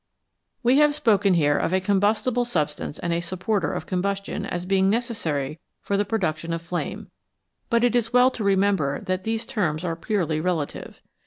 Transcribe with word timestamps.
We 0.63 0.79
have 0.79 0.95
spoken 0.95 1.35
here 1.35 1.59
of 1.59 1.71
a 1.75 1.79
com 1.79 2.01
bustible 2.01 2.43
substance 2.47 2.97
and 2.97 3.13
a 3.13 3.21
supporter 3.21 3.71
of 3.71 3.85
combustion 3.85 4.47
as 4.47 4.65
being 4.65 4.89
necessary 4.89 5.59
for 5.79 5.95
the 5.95 6.05
production 6.05 6.53
of 6.53 6.63
flame, 6.63 7.11
but 7.69 7.83
it 7.83 7.95
is 7.95 8.11
well 8.11 8.31
to 8.31 8.43
remember 8.43 8.99
that 9.01 9.25
these 9.25 9.45
terms 9.45 9.85
are 9.85 9.95
purely 9.95 10.41
relative. 10.41 11.03